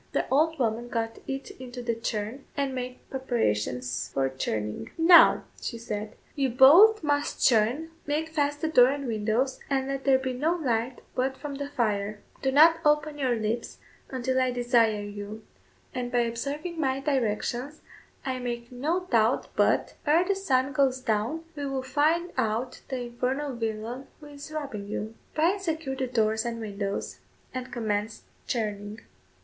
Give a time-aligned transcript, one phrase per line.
[0.13, 4.89] The old woman got it into the churn, and made preparations for churning.
[4.97, 10.03] "Now," she said, "you both must churn, make fast the door and windows, and let
[10.03, 13.77] there be no light but from the fire; do not open your lips
[14.09, 15.45] until I desire you,
[15.93, 17.81] and by observing my directions,
[18.25, 23.01] I make no doubt but, ere the sun goes down, we will find out the
[23.03, 27.19] infernal villain who is robbing you." Bryan secured the doors and windows,
[27.53, 29.01] and commenced churning.